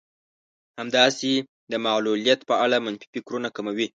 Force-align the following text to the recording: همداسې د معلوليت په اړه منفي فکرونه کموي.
همداسې 0.79 1.31
د 1.71 1.73
معلوليت 1.85 2.39
په 2.49 2.55
اړه 2.63 2.77
منفي 2.85 3.07
فکرونه 3.13 3.49
کموي. 3.55 3.87